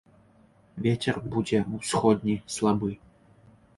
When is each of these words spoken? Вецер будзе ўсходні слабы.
Вецер 0.85 1.19
будзе 1.35 1.59
ўсходні 1.75 2.35
слабы. 2.55 2.91